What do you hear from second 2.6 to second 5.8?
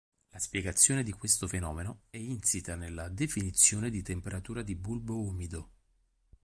nella definizione di temperatura di bulbo umido.